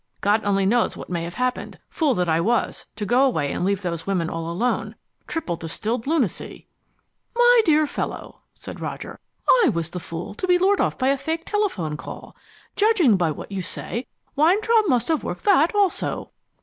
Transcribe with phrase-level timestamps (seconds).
[0.21, 1.77] God only knows what may have happened.
[1.91, 4.95] Fool that I was, to go away and leave those women all alone.
[5.27, 6.65] Triple distilled lunacy!"
[7.35, 9.19] "My dear fellow," said Roger,
[9.63, 12.35] "I was the fool to be lured off by a fake telephone call.
[12.75, 16.31] Judging by what you say, Weintraub must have worked that also."